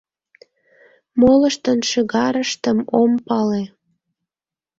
[1.19, 3.63] Молыштын шӱгарыштым ом пале.